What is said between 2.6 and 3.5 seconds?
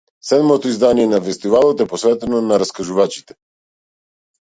раскажувачите.